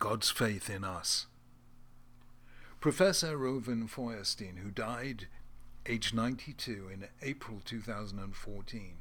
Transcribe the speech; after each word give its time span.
God's 0.00 0.30
faith 0.30 0.70
in 0.70 0.82
us. 0.82 1.26
Professor 2.80 3.36
Reuven 3.36 3.86
Feuerstein, 3.86 4.56
who 4.56 4.70
died 4.70 5.26
aged 5.84 6.14
92 6.14 6.88
in 6.90 7.06
April 7.20 7.60
2014, 7.62 8.94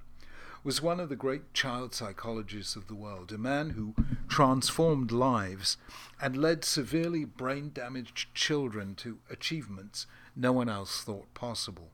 was 0.62 0.82
one 0.82 1.00
of 1.00 1.08
the 1.08 1.16
great 1.16 1.54
child 1.54 1.96
psychologists 1.96 2.76
of 2.76 2.88
the 2.88 2.96
world, 2.96 3.32
a 3.32 3.38
man 3.38 3.70
who 3.72 3.96
transformed 4.28 5.14
lives 5.14 5.78
and 6.22 6.36
led 6.36 6.66
severely 6.66 7.24
brain 7.24 7.72
damaged 7.74 8.28
children 8.36 8.94
to 8.96 9.20
achievements 9.30 10.06
no 10.36 10.52
one 10.52 10.68
else 10.68 11.02
thought 11.02 11.34
possible. 11.34 11.92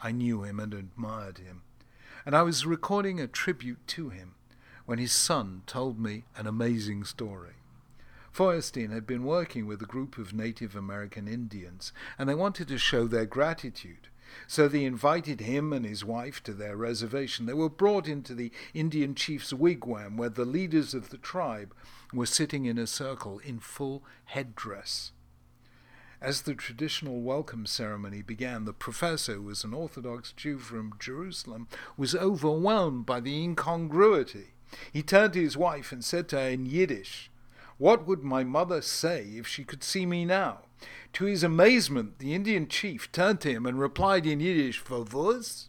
I 0.00 0.12
knew 0.12 0.44
him 0.44 0.60
and 0.60 0.72
admired 0.72 1.38
him, 1.38 1.62
and 2.24 2.36
I 2.36 2.42
was 2.42 2.64
recording 2.64 3.18
a 3.18 3.26
tribute 3.26 3.84
to 3.88 4.10
him 4.10 4.36
when 4.86 5.00
his 5.00 5.12
son 5.12 5.62
told 5.66 5.98
me 5.98 6.22
an 6.36 6.46
amazing 6.46 7.02
story. 7.02 7.54
Feuerstein 8.34 8.90
had 8.90 9.06
been 9.06 9.22
working 9.22 9.64
with 9.64 9.80
a 9.80 9.86
group 9.86 10.18
of 10.18 10.34
Native 10.34 10.74
American 10.74 11.28
Indians, 11.28 11.92
and 12.18 12.28
they 12.28 12.34
wanted 12.34 12.66
to 12.66 12.78
show 12.78 13.06
their 13.06 13.26
gratitude. 13.26 14.08
So 14.48 14.66
they 14.66 14.84
invited 14.84 15.38
him 15.38 15.72
and 15.72 15.86
his 15.86 16.04
wife 16.04 16.42
to 16.42 16.52
their 16.52 16.76
reservation. 16.76 17.46
They 17.46 17.54
were 17.54 17.70
brought 17.70 18.08
into 18.08 18.34
the 18.34 18.50
Indian 18.74 19.14
chief's 19.14 19.52
wigwam, 19.52 20.16
where 20.16 20.30
the 20.30 20.44
leaders 20.44 20.94
of 20.94 21.10
the 21.10 21.16
tribe 21.16 21.76
were 22.12 22.26
sitting 22.26 22.64
in 22.64 22.76
a 22.76 22.88
circle 22.88 23.38
in 23.38 23.60
full 23.60 24.02
headdress. 24.24 25.12
As 26.20 26.42
the 26.42 26.56
traditional 26.56 27.20
welcome 27.20 27.66
ceremony 27.66 28.20
began, 28.20 28.64
the 28.64 28.72
professor, 28.72 29.34
who 29.34 29.42
was 29.42 29.62
an 29.62 29.72
Orthodox 29.72 30.32
Jew 30.32 30.58
from 30.58 30.94
Jerusalem, 30.98 31.68
was 31.96 32.16
overwhelmed 32.16 33.06
by 33.06 33.20
the 33.20 33.40
incongruity. 33.40 34.54
He 34.92 35.04
turned 35.04 35.34
to 35.34 35.40
his 35.40 35.56
wife 35.56 35.92
and 35.92 36.04
said 36.04 36.28
to 36.30 36.36
her 36.40 36.48
in 36.48 36.66
Yiddish, 36.66 37.30
what 37.78 38.06
would 38.06 38.22
my 38.22 38.44
mother 38.44 38.80
say 38.82 39.22
if 39.36 39.46
she 39.46 39.64
could 39.64 39.82
see 39.82 40.06
me 40.06 40.24
now? 40.24 40.60
To 41.14 41.24
his 41.24 41.42
amazement, 41.42 42.18
the 42.18 42.34
Indian 42.34 42.68
chief 42.68 43.10
turned 43.12 43.40
to 43.42 43.50
him 43.50 43.66
and 43.66 43.78
replied 43.78 44.26
in 44.26 44.40
Yiddish, 44.40 44.82
"Favus," 44.82 45.68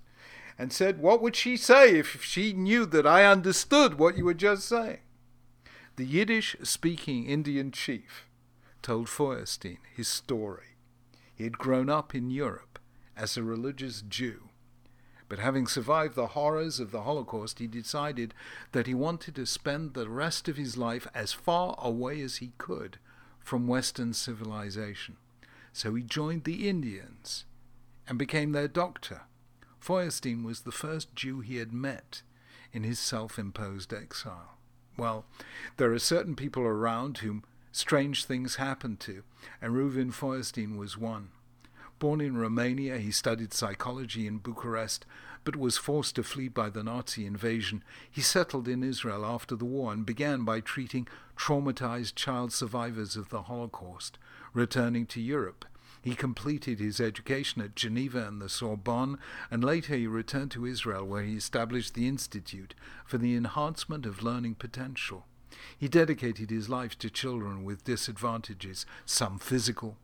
and 0.57 0.71
said, 0.71 0.99
What 0.99 1.21
would 1.21 1.35
she 1.35 1.57
say 1.57 1.97
if 1.97 2.23
she 2.23 2.53
knew 2.53 2.85
that 2.85 3.05
I 3.07 3.25
understood 3.25 3.99
what 3.99 4.17
you 4.17 4.25
were 4.25 4.33
just 4.33 4.67
saying? 4.67 4.99
The 5.95 6.05
Yiddish 6.05 6.55
speaking 6.63 7.25
Indian 7.25 7.71
chief 7.71 8.25
told 8.81 9.09
Feuerstein 9.09 9.79
his 9.95 10.07
story. 10.07 10.77
He 11.33 11.43
had 11.43 11.57
grown 11.57 11.89
up 11.89 12.13
in 12.13 12.29
Europe 12.29 12.79
as 13.15 13.35
a 13.35 13.43
religious 13.43 14.01
Jew 14.01 14.49
but 15.27 15.39
having 15.39 15.67
survived 15.67 16.15
the 16.15 16.27
horrors 16.27 16.79
of 16.79 16.91
the 16.91 17.01
Holocaust, 17.01 17.59
he 17.59 17.67
decided 17.67 18.33
that 18.71 18.87
he 18.87 18.93
wanted 18.93 19.35
to 19.35 19.45
spend 19.45 19.93
the 19.93 20.09
rest 20.09 20.47
of 20.47 20.57
his 20.57 20.77
life 20.77 21.07
as 21.13 21.33
far 21.33 21.75
away 21.81 22.21
as 22.21 22.37
he 22.37 22.51
could 22.57 22.99
from 23.39 23.67
Western 23.67 24.13
civilization. 24.13 25.17
So 25.73 25.93
he 25.95 26.03
joined 26.03 26.43
the 26.43 26.69
Indians 26.69 27.45
and 28.07 28.17
became 28.17 28.51
their 28.51 28.67
doctor. 28.67 29.21
Feuerstein 29.79 30.43
was 30.43 30.61
the 30.61 30.71
first 30.71 31.15
Jew 31.15 31.41
he 31.41 31.57
had 31.57 31.73
met 31.73 32.21
in 32.71 32.83
his 32.83 32.99
self 32.99 33.37
imposed 33.37 33.93
exile. 33.93 34.57
Well, 34.97 35.25
there 35.77 35.91
are 35.91 35.99
certain 35.99 36.35
people 36.35 36.63
around 36.63 37.19
whom 37.19 37.43
strange 37.71 38.25
things 38.25 38.55
happen 38.55 38.97
to, 38.97 39.23
and 39.61 39.73
Reuven 39.73 40.13
Feuerstein 40.13 40.77
was 40.77 40.97
one. 40.97 41.29
Born 41.97 42.19
in 42.19 42.37
Romania, 42.37 42.97
he 42.97 43.11
studied 43.11 43.53
psychology 43.53 44.27
in 44.27 44.39
Bucharest, 44.39 45.05
but 45.45 45.55
was 45.55 45.77
forced 45.77 46.15
to 46.15 46.23
flee 46.23 46.49
by 46.49 46.69
the 46.69 46.83
Nazi 46.83 47.25
invasion. 47.25 47.83
He 48.11 48.21
settled 48.21 48.67
in 48.67 48.83
Israel 48.83 49.25
after 49.25 49.55
the 49.55 49.65
war 49.65 49.93
and 49.93 50.05
began 50.05 50.43
by 50.43 50.59
treating 50.59 51.07
traumatized 51.37 52.15
child 52.15 52.51
survivors 52.51 53.15
of 53.15 53.29
the 53.29 53.43
Holocaust. 53.43 54.17
Returning 54.53 55.05
to 55.07 55.21
Europe, 55.21 55.65
he 56.01 56.15
completed 56.15 56.79
his 56.79 56.99
education 56.99 57.61
at 57.61 57.75
Geneva 57.75 58.27
and 58.27 58.41
the 58.41 58.49
Sorbonne, 58.49 59.17
and 59.49 59.63
later 59.63 59.95
he 59.95 60.05
returned 60.05 60.51
to 60.51 60.65
Israel, 60.65 61.05
where 61.05 61.23
he 61.23 61.35
established 61.35 61.93
the 61.93 62.07
Institute 62.07 62.75
for 63.05 63.17
the 63.17 63.35
Enhancement 63.35 64.05
of 64.05 64.21
Learning 64.21 64.55
Potential. 64.55 65.25
He 65.77 65.87
dedicated 65.87 66.49
his 66.49 66.67
life 66.67 66.97
to 66.99 67.09
children 67.09 67.63
with 67.63 67.85
disadvantages, 67.85 68.85
some 69.05 69.39
physical, 69.39 69.97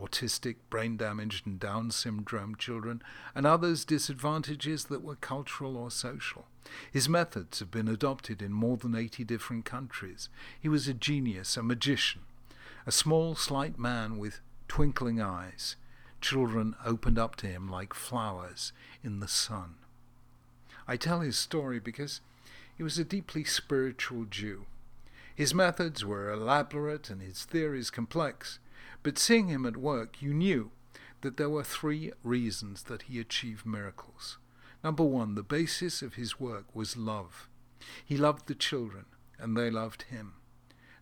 autistic, 0.00 0.56
brain 0.70 0.96
damaged, 0.96 1.46
and 1.46 1.58
Down 1.58 1.90
syndrome 1.90 2.56
children, 2.56 3.02
and 3.34 3.46
others 3.46 3.84
disadvantages 3.84 4.84
that 4.86 5.02
were 5.02 5.16
cultural 5.16 5.76
or 5.76 5.90
social. 5.90 6.46
His 6.90 7.08
methods 7.08 7.58
have 7.60 7.70
been 7.70 7.88
adopted 7.88 8.42
in 8.42 8.52
more 8.52 8.76
than 8.76 8.94
80 8.94 9.24
different 9.24 9.64
countries. 9.64 10.28
He 10.58 10.68
was 10.68 10.88
a 10.88 10.94
genius, 10.94 11.56
a 11.56 11.62
magician, 11.62 12.22
a 12.86 12.92
small, 12.92 13.34
slight 13.34 13.78
man 13.78 14.18
with 14.18 14.40
twinkling 14.68 15.20
eyes. 15.20 15.76
Children 16.20 16.74
opened 16.84 17.18
up 17.18 17.36
to 17.36 17.46
him 17.46 17.68
like 17.68 17.92
flowers 17.92 18.72
in 19.02 19.20
the 19.20 19.28
sun. 19.28 19.74
I 20.88 20.96
tell 20.96 21.20
his 21.20 21.36
story 21.36 21.78
because 21.78 22.20
he 22.76 22.82
was 22.82 22.98
a 22.98 23.04
deeply 23.04 23.44
spiritual 23.44 24.24
Jew. 24.24 24.66
His 25.34 25.54
methods 25.54 26.04
were 26.04 26.30
elaborate 26.30 27.10
and 27.10 27.20
his 27.20 27.44
theories 27.44 27.90
complex. 27.90 28.58
But 29.02 29.18
seeing 29.18 29.48
him 29.48 29.66
at 29.66 29.76
work, 29.76 30.20
you 30.22 30.32
knew 30.32 30.70
that 31.20 31.36
there 31.36 31.50
were 31.50 31.64
three 31.64 32.12
reasons 32.22 32.84
that 32.84 33.02
he 33.02 33.18
achieved 33.18 33.64
miracles. 33.64 34.38
Number 34.82 35.04
one, 35.04 35.34
the 35.34 35.42
basis 35.42 36.02
of 36.02 36.14
his 36.14 36.38
work 36.38 36.66
was 36.74 36.96
love. 36.96 37.48
He 38.04 38.16
loved 38.16 38.46
the 38.46 38.54
children, 38.54 39.06
and 39.38 39.56
they 39.56 39.70
loved 39.70 40.02
him. 40.02 40.34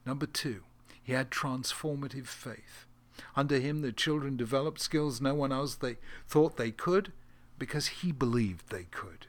Number 0.07 0.27
two, 0.27 0.63
he 1.03 1.13
had 1.13 1.31
transformative 1.31 2.27
faith. 2.27 2.87
Under 3.35 3.59
him, 3.59 3.83
the 3.83 3.93
children 3.93 4.37
developed 4.37 4.81
skills 4.81 5.21
no 5.21 5.35
one 5.35 5.53
else 5.53 5.75
they 5.75 5.97
thought 6.29 6.57
they 6.57 6.71
could 6.71 7.13
because 7.59 7.89
he 7.89 8.13
believed 8.13 8.69
they 8.69 8.85
could. 8.85 9.27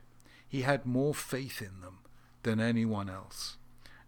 He 0.47 0.61
had 0.61 0.85
more 0.85 1.13
faith 1.13 1.61
in 1.61 1.81
them 1.81 1.99
than 2.43 2.59
anyone 2.59 3.09
else. 3.09 3.57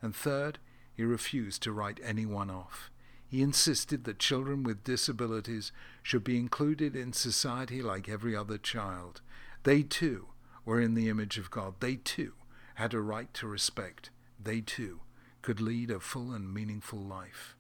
And 0.02 0.16
third, 0.16 0.60
he 0.94 1.04
refused 1.04 1.64
to 1.64 1.72
write 1.72 2.00
anyone 2.04 2.50
off. 2.50 2.92
He 3.36 3.42
insisted 3.42 4.06
that 4.06 4.18
children 4.18 4.64
with 4.64 4.86
disabilities 4.86 5.74
should 6.02 6.24
be 6.24 6.38
included 6.38 6.96
in 6.96 7.12
society 7.12 7.82
like 7.82 8.08
every 8.08 8.34
other 8.34 8.58
child. 8.58 9.20
They 9.64 9.84
too 9.84 10.28
were 10.64 10.80
in 10.80 10.94
the 10.94 11.10
image 11.10 11.38
of 11.38 11.52
God. 11.52 11.74
They 11.82 11.98
too 11.98 12.32
had 12.76 12.94
a 12.94 13.02
right 13.02 13.34
to 13.34 13.46
respect. 13.46 14.10
They 14.42 14.62
too 14.62 15.02
could 15.42 15.60
lead 15.60 15.92
a 15.92 16.00
full 16.00 16.32
and 16.32 16.54
meaningful 16.54 17.00
life. 17.00 17.58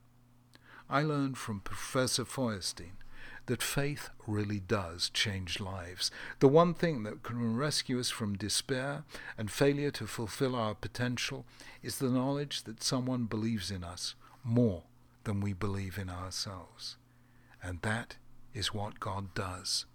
I 0.90 1.02
learned 1.02 1.38
from 1.38 1.60
Professor 1.60 2.24
Feuerstein 2.24 2.96
that 3.48 3.62
faith 3.62 4.12
really 4.26 4.62
does 4.62 5.10
change 5.10 5.60
lives. 5.60 6.10
The 6.40 6.48
one 6.48 6.74
thing 6.74 7.04
that 7.04 7.22
can 7.22 7.58
rescue 7.58 8.00
us 8.00 8.10
from 8.10 8.38
despair 8.38 9.04
and 9.38 9.52
failure 9.52 9.92
to 9.92 10.08
fulfill 10.08 10.56
our 10.56 10.74
potential 10.74 11.46
is 11.84 11.98
the 11.98 12.10
knowledge 12.10 12.64
that 12.64 12.82
someone 12.82 13.26
believes 13.26 13.72
in 13.72 13.84
us 13.84 14.16
more 14.42 14.84
than 15.26 15.42
we 15.42 15.54
believe 15.54 15.98
in 15.98 16.10
ourselves. 16.10 16.98
And 17.62 17.82
that 17.82 18.16
is 18.54 18.74
what 18.74 19.00
God 19.00 19.34
does. 19.34 19.86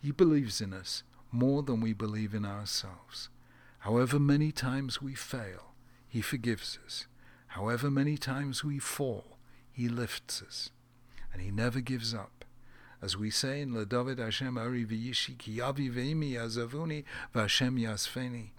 He 0.00 0.12
believes 0.12 0.60
in 0.60 0.74
us 0.74 1.02
more 1.32 1.62
than 1.62 1.80
we 1.80 1.94
believe 1.94 2.34
in 2.34 2.44
ourselves. 2.44 3.30
However 3.78 4.18
many 4.20 4.52
times 4.52 5.00
we 5.00 5.14
fail, 5.14 5.74
He 6.06 6.20
forgives 6.20 6.78
us. 6.84 7.06
However 7.48 7.90
many 7.90 8.16
times 8.16 8.62
we 8.62 8.78
fall, 8.78 9.38
He 9.72 9.88
lifts 9.88 10.42
us. 10.42 10.70
And 11.32 11.40
He 11.40 11.50
never 11.50 11.80
gives 11.80 12.14
up. 12.14 12.44
As 13.00 13.16
we 13.16 13.30
say 13.30 13.60
in 13.60 13.72
David 13.86 14.18
Hashem 14.18 14.56
Ari 14.56 14.84
V'yishi 14.84 15.36
Ki 15.38 15.60
Avi 15.60 15.90
Ve'imi 15.90 16.32
Yazavuni 16.32 17.04
V'Hashem 17.34 17.78
Yasfeni. 17.78 18.50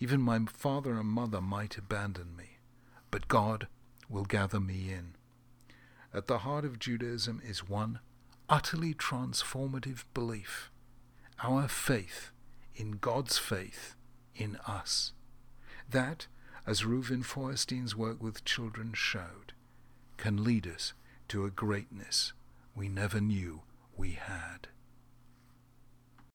Even 0.00 0.20
my 0.20 0.40
father 0.46 0.94
and 0.94 1.08
mother 1.08 1.40
might 1.40 1.76
abandon 1.76 2.36
me, 2.36 2.58
but 3.10 3.28
God 3.28 3.66
will 4.08 4.24
gather 4.24 4.60
me 4.60 4.90
in. 4.90 5.17
At 6.12 6.26
the 6.26 6.38
heart 6.38 6.64
of 6.64 6.78
Judaism 6.78 7.40
is 7.44 7.68
one 7.68 8.00
utterly 8.48 8.94
transformative 8.94 10.04
belief 10.14 10.70
our 11.40 11.68
faith 11.68 12.30
in 12.74 12.92
God's 12.92 13.38
faith 13.38 13.94
in 14.34 14.56
us. 14.66 15.12
That, 15.88 16.26
as 16.66 16.82
Reuven 16.82 17.24
Feuerstein's 17.24 17.94
work 17.94 18.22
with 18.22 18.44
children 18.44 18.92
showed, 18.94 19.52
can 20.16 20.42
lead 20.42 20.66
us 20.66 20.94
to 21.28 21.44
a 21.44 21.50
greatness 21.50 22.32
we 22.74 22.88
never 22.88 23.20
knew 23.20 23.60
we 23.96 24.12
had. 24.12 24.68